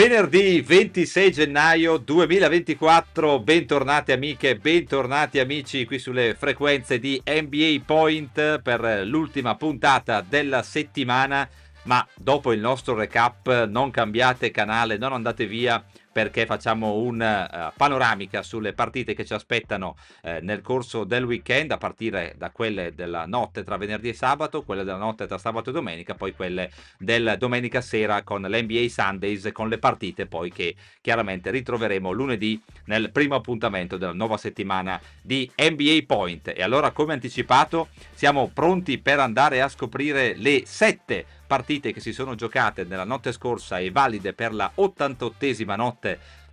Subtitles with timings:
[0.00, 9.02] Venerdì 26 gennaio 2024, bentornati amiche, bentornati amici qui sulle frequenze di NBA Point per
[9.04, 11.46] l'ultima puntata della settimana,
[11.82, 17.72] ma dopo il nostro recap non cambiate canale, non andate via perché facciamo una uh,
[17.76, 22.94] panoramica sulle partite che ci aspettano eh, nel corso del weekend, a partire da quelle
[22.94, 26.70] della notte tra venerdì e sabato, quelle della notte tra sabato e domenica, poi quelle
[26.98, 33.10] del domenica sera con l'NBA Sundays, con le partite poi che chiaramente ritroveremo lunedì nel
[33.10, 36.52] primo appuntamento della nuova settimana di NBA Point.
[36.54, 42.12] E allora, come anticipato, siamo pronti per andare a scoprire le sette partite che si
[42.12, 45.99] sono giocate nella notte scorsa e valide per la 88esima notte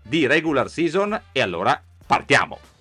[0.01, 2.76] di regular season e allora partiamo!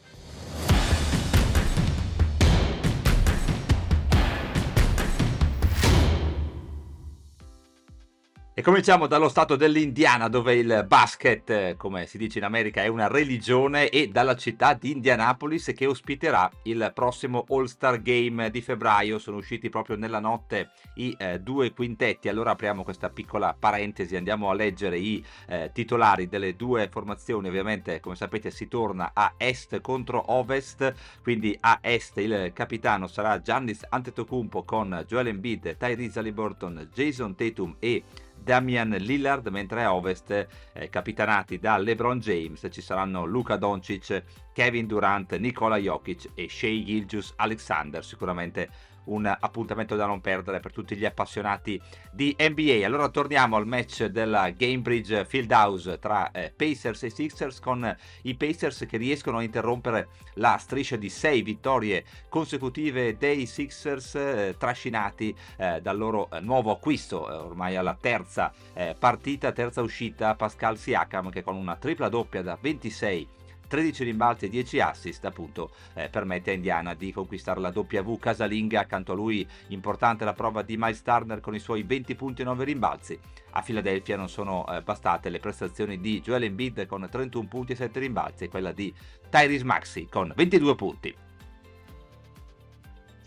[8.59, 13.07] E cominciamo dallo stato dell'Indiana dove il basket, come si dice in America, è una
[13.07, 19.19] religione e dalla città di Indianapolis che ospiterà il prossimo All-Star Game di febbraio.
[19.19, 22.31] Sono usciti proprio nella notte i eh, due quintetti.
[22.31, 27.49] Allora apriamo questa piccola parentesi, andiamo a leggere i eh, titolari delle due formazioni.
[27.49, 33.39] Ovviamente, come sapete, si torna a est contro ovest, quindi a est il capitano sarà
[33.39, 38.03] Giannis Antetokounmpo con Joel Embiid, Tyrese Halliburton, Jason Tatum e
[38.47, 44.87] Damian Lillard, mentre a ovest, eh, capitanati da LeBron James, ci saranno Luca Doncic, Kevin
[44.87, 48.71] Durant, Nikola Jokic e Shea Gilgius Alexander, sicuramente
[49.07, 52.85] un appuntamento da non perdere per tutti gli appassionati di NBA.
[52.85, 58.87] Allora torniamo al match della Gamebridge Fieldhouse tra eh, Pacers e Sixers con i Pacers
[58.89, 65.81] che riescono a interrompere la striscia di sei vittorie consecutive dei Sixers eh, trascinati eh,
[65.81, 71.31] dal loro eh, nuovo acquisto, eh, ormai alla terza eh, partita, terza uscita, Pascal Siakam
[71.31, 73.29] che con una tripla doppia da 26
[73.67, 78.81] 13 rimbalzi e 10 assist appunto eh, permette a Indiana di conquistare la W casalinga.
[78.81, 82.45] Accanto a lui importante la prova di Miles Turner con i suoi 20 punti e
[82.45, 83.19] 9 rimbalzi.
[83.51, 87.77] A Philadelphia non sono eh, bastate le prestazioni di Joel Embiid con 31 punti e
[87.77, 88.93] 7 rimbalzi e quella di
[89.29, 91.15] Tyrese Maxi con 22 punti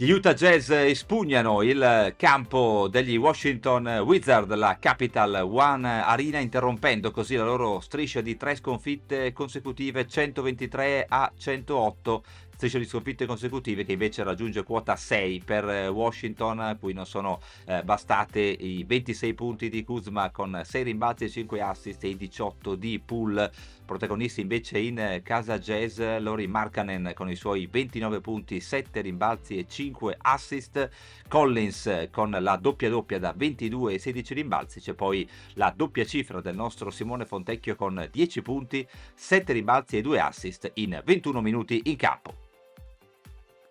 [0.01, 7.35] gli Utah Jazz espugnano il campo degli Washington Wizards, la Capital One Arena, interrompendo così
[7.35, 12.23] la loro striscia di tre sconfitte consecutive 123 a 108
[12.59, 17.39] striscia di sconfitte consecutive che invece raggiunge quota 6 per eh, Washington, cui non sono
[17.63, 22.17] eh, bastate i 26 punti di Kuzma con 6 rimbalzi e 5 assist e i
[22.17, 23.49] 18 di Pool.
[23.85, 29.65] Protagonisti invece in casa jazz Lori Markkanen con i suoi 29 punti, 7 rimbalzi e
[29.65, 30.89] 5 assist.
[31.29, 34.81] Collins con la doppia doppia da 22 e 16 rimbalzi.
[34.81, 40.01] C'è poi la doppia cifra del nostro Simone Fontecchio con 10 punti, 7 rimbalzi e
[40.01, 42.47] 2 assist in 21 minuti in campo.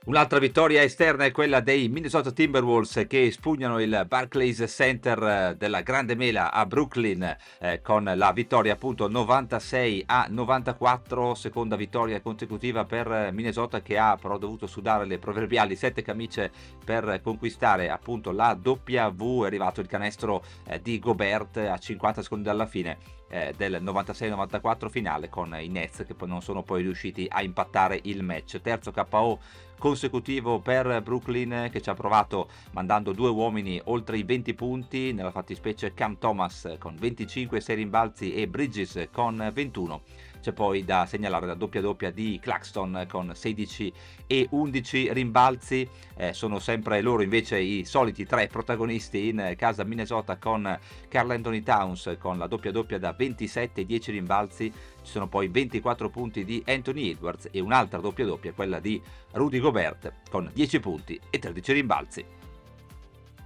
[0.05, 5.83] Un'altra vittoria esterna è quella dei Minnesota Timberwolves che espugnano il Barclays Center eh, della
[5.83, 12.87] Grande Mela a Brooklyn eh, con la vittoria appunto 96 a 94, seconda vittoria consecutiva
[12.87, 16.51] per Minnesota che ha però dovuto sudare le proverbiali sette camicie
[16.83, 22.45] per conquistare appunto la W, è arrivato il canestro eh, di Gobert a 50 secondi
[22.45, 27.27] dalla fine eh, del 96-94 finale con i Nets che poi non sono poi riusciti
[27.29, 28.61] a impattare il match.
[28.63, 29.39] Terzo KO
[29.79, 35.31] consecutivo per Brooklyn che ci ha provato mandando due uomini oltre i 20 punti, nella
[35.31, 40.01] fattispecie Cam Thomas con 25 6 rimbalzi e Bridges con 21
[40.41, 43.93] c'è poi da segnalare la doppia doppia di Claxton con 16
[44.27, 45.89] e 11 rimbalzi.
[46.17, 51.63] Eh, sono sempre loro invece i soliti tre protagonisti in casa Minnesota con Carl Anthony
[51.63, 54.73] Towns con la doppia doppia da 27 e 10 rimbalzi.
[55.03, 59.01] Ci sono poi 24 punti di Anthony Edwards e un'altra doppia doppia, quella di
[59.33, 62.38] Rudy Gobert con 10 punti e 13 rimbalzi.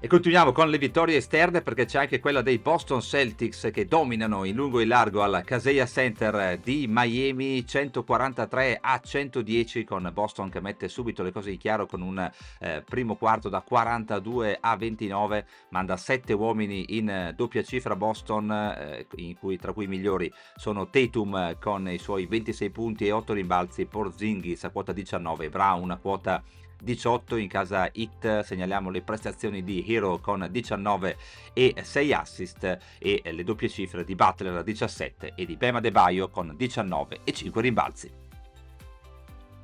[0.05, 4.43] E continuiamo con le vittorie esterne perché c'è anche quella dei Boston Celtics che dominano
[4.43, 10.51] in lungo e in largo al Kaseya Center di Miami 143 a 110 con Boston
[10.51, 12.19] che mette subito le cose in chiaro con un
[12.59, 19.07] eh, primo quarto da 42 a 29 manda 7 uomini in doppia cifra Boston eh,
[19.39, 23.87] cui, tra cui i migliori sono Tatum con i suoi 26 punti e 8 rimbalzi
[23.87, 26.43] Porzingis a quota 19 Brown a quota
[26.83, 31.17] 18 in casa Hit segnaliamo le prestazioni di Hero con 19
[31.53, 36.29] e 6 assist e le doppie cifre di Butler 17 e di Bema De Baio
[36.29, 38.22] con 19 e 5 rimbalzi.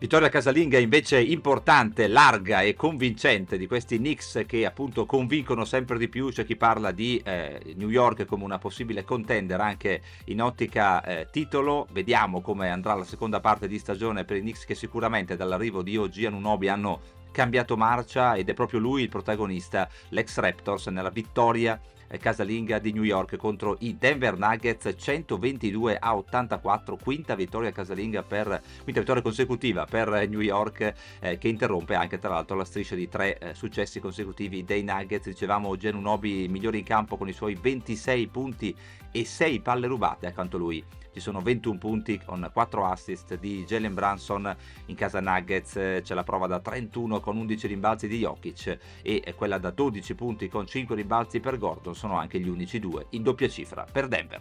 [0.01, 6.07] Vittoria casalinga invece importante, larga e convincente di questi Knicks che appunto convincono sempre di
[6.09, 11.03] più, c'è chi parla di eh, New York come una possibile contender anche in ottica
[11.03, 15.35] eh, titolo, vediamo come andrà la seconda parte di stagione per i Knicks che sicuramente
[15.35, 17.01] dall'arrivo di OG Anunobi hanno
[17.33, 21.81] cambiato marcia ed è proprio lui il protagonista, l'ex Raptors nella vittoria
[22.17, 28.63] casalinga di New York contro i Denver Nuggets 122 a 84 quinta vittoria casalinga per
[28.83, 33.09] quinta vittoria consecutiva per New York eh, che interrompe anche tra l'altro la striscia di
[33.09, 35.27] tre eh, successi consecutivi dei Nuggets.
[35.27, 38.75] Dicevamo Genunobi migliore in campo con i suoi 26 punti
[39.11, 40.27] e 6 palle rubate.
[40.27, 40.85] Accanto a lui
[41.19, 44.57] ci sono 21 punti con 4 assist di Jalen Branson
[44.87, 45.73] in casa Nuggets,
[46.03, 50.49] c'è la prova da 31 con 11 rimbalzi di Jokic e quella da 12 punti
[50.49, 54.41] con 5 rimbalzi per Gordon sono anche gli unici due in doppia cifra per Denver.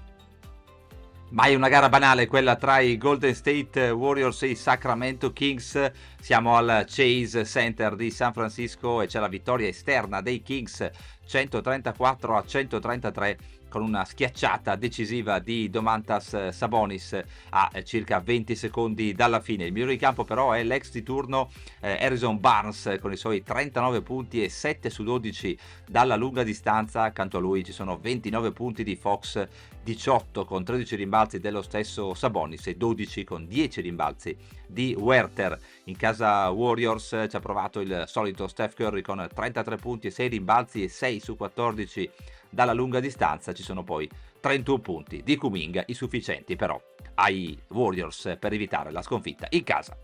[1.31, 5.92] Mai una gara banale quella tra i Golden State Warriors e i Sacramento Kings.
[6.21, 10.89] Siamo al Chase Center di San Francisco e c'è la vittoria esterna dei Kings
[11.27, 13.38] 134 a 133
[13.69, 17.19] con una schiacciata decisiva di Domantas Sabonis
[17.50, 19.65] a circa 20 secondi dalla fine.
[19.65, 21.51] Il migliore in campo però è l'ex di turno
[21.81, 25.57] eh, Harrison Barnes con i suoi 39 punti e 7 su 12
[25.88, 27.03] dalla lunga distanza.
[27.03, 29.45] Accanto a lui ci sono 29 punti di Fox,
[29.83, 34.35] 18 con 13 rimbalzi dello stesso Sabonis e 12 con 10 rimbalzi
[34.65, 35.57] di Werther.
[35.85, 40.27] In casa Warriors ci ha provato il solito Steph Curry con 33 punti e 6
[40.30, 42.10] rimbalzi e 6 su 14
[42.50, 44.10] dalla lunga distanza ci sono poi
[44.40, 46.80] 31 punti di Kuminga, insufficienti però
[47.16, 49.98] ai Warriors per evitare la sconfitta in casa.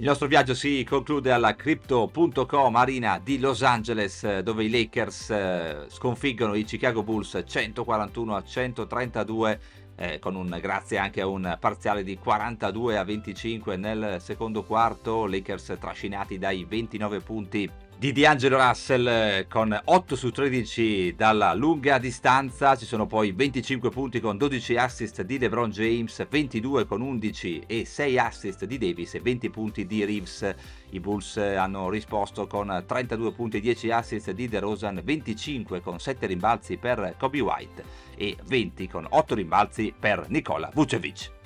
[0.00, 5.86] Il nostro viaggio si conclude alla Crypto.com Arena di Los Angeles dove i Lakers eh,
[5.88, 9.60] sconfiggono i Chicago Bulls 141 a 132
[9.96, 15.26] eh, con un, grazie anche a un parziale di 42 a 25 nel secondo quarto,
[15.26, 21.98] Lakers trascinati dai 29 punti di D'Angelo Russell eh, con 8 su 13 dalla lunga
[21.98, 27.64] distanza, ci sono poi 25 punti con 12 assist di LeBron James, 22 con 11
[27.66, 30.54] e 6 assist di Davis e 20 punti di Reeves.
[30.90, 35.98] I Bulls eh, hanno risposto con 32 punti e 10 assist di DeRozan, 25 con
[35.98, 37.84] 7 rimbalzi per Kobe White
[38.16, 41.37] e 20 con 8 rimbalzi per Nikola Vucevic.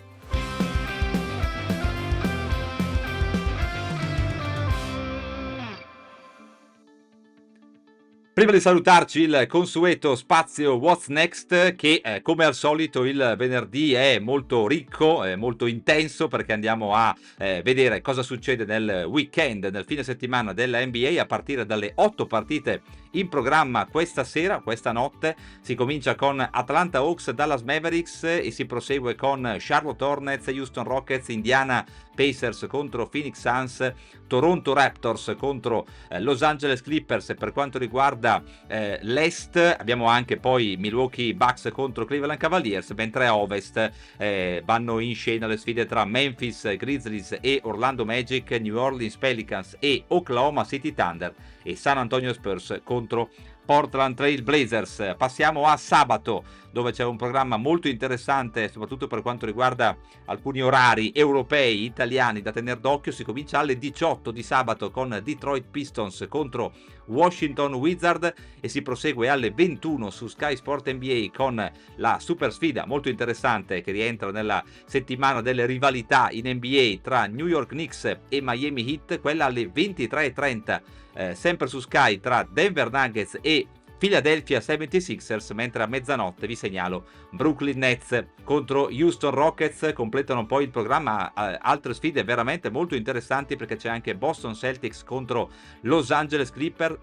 [8.43, 13.93] Prima di salutarci il consueto spazio What's Next che eh, come al solito il venerdì
[13.93, 19.67] è molto ricco, è molto intenso perché andiamo a eh, vedere cosa succede nel weekend,
[19.67, 24.93] nel fine settimana della NBA a partire dalle 8 partite in programma questa sera, questa
[24.93, 25.37] notte.
[25.61, 31.29] Si comincia con Atlanta Hawks, Dallas Mavericks e si prosegue con Charlotte Hornets, Houston Rockets,
[31.29, 33.93] Indiana Pacers contro Phoenix Suns,
[34.27, 40.77] Toronto Raptors contro eh, Los Angeles Clippers per quanto riguarda eh, l'Est, abbiamo anche poi
[40.79, 46.05] Milwaukee Bucks contro Cleveland Cavaliers, mentre a Ovest eh, vanno in scena le sfide tra
[46.05, 52.33] Memphis Grizzlies e Orlando Magic, New Orleans Pelicans e Oklahoma City Thunder e San Antonio
[52.33, 53.29] Spurs contro encontró
[53.73, 55.15] Portland Trail Blazers.
[55.17, 61.11] Passiamo a sabato dove c'è un programma molto interessante soprattutto per quanto riguarda alcuni orari
[61.15, 63.13] europei italiani da tenere d'occhio.
[63.13, 66.75] Si comincia alle 18 di sabato con Detroit Pistons contro
[67.07, 72.85] Washington Wizard e si prosegue alle 21 su Sky Sport NBA con la super sfida
[72.85, 78.41] molto interessante che rientra nella settimana delle rivalità in NBA tra New York Knicks e
[78.43, 83.62] Miami Heat, quella alle 23.30 eh, sempre su Sky tra Denver Nuggets e
[84.03, 90.71] Philadelphia 76ers, mentre a mezzanotte vi segnalo Brooklyn Nets contro Houston Rockets, completano poi il
[90.71, 95.51] programma altre sfide veramente molto interessanti perché c'è anche Boston Celtics contro
[95.83, 96.97] Los Angeles Clippers,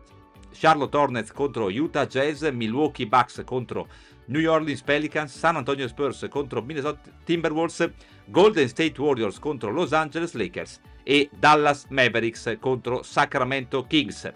[0.52, 3.88] Charlotte Hornets contro Utah Jazz, Milwaukee Bucks contro
[4.26, 7.90] New Orleans Pelicans, San Antonio Spurs contro Minnesota Timberwolves,
[8.26, 14.30] Golden State Warriors contro Los Angeles Lakers e Dallas Mavericks contro Sacramento Kings.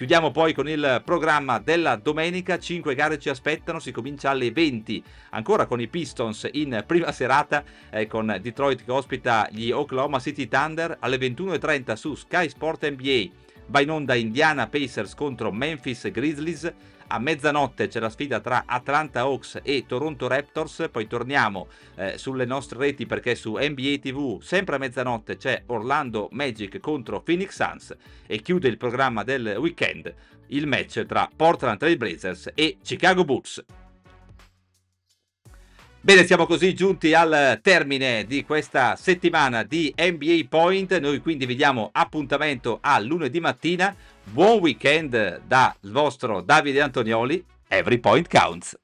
[0.00, 5.04] Chiudiamo poi con il programma della domenica, 5 gare ci aspettano, si comincia alle 20,
[5.32, 10.48] ancora con i Pistons in prima serata eh, con Detroit che ospita gli Oklahoma City
[10.48, 13.28] Thunder, alle 21.30 su Sky Sport NBA
[13.70, 16.72] va in onda Indiana Pacers contro Memphis Grizzlies,
[17.12, 22.44] a mezzanotte c'è la sfida tra Atlanta Hawks e Toronto Raptors, poi torniamo eh, sulle
[22.44, 27.96] nostre reti perché su NBA TV sempre a mezzanotte c'è Orlando Magic contro Phoenix Suns
[28.26, 30.14] e chiude il programma del weekend
[30.48, 33.64] il match tra Portland Trail Blazers e Chicago Bulls.
[36.02, 40.98] Bene, siamo così giunti al termine di questa settimana di NBA Point.
[40.98, 43.94] Noi quindi vi diamo appuntamento a lunedì mattina.
[44.24, 47.44] Buon weekend dal vostro Davide Antonioli.
[47.68, 48.74] Every point counts.